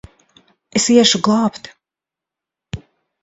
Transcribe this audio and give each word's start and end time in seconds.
Es 0.77 0.85
iešu 0.93 1.19
glābt! 1.27 1.69